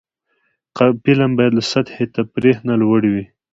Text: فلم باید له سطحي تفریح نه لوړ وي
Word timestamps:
فلم 1.03 1.31
باید 1.37 1.53
له 1.57 1.63
سطحي 1.71 2.05
تفریح 2.15 2.57
نه 2.67 2.75
لوړ 2.81 3.01
وي 3.13 3.25